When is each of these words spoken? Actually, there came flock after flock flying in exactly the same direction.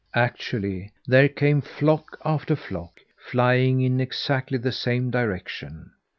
Actually, 0.15 0.91
there 1.05 1.29
came 1.29 1.61
flock 1.61 2.19
after 2.25 2.55
flock 2.55 3.01
flying 3.29 3.81
in 3.81 4.01
exactly 4.01 4.57
the 4.57 4.71
same 4.71 5.11
direction. 5.11 5.91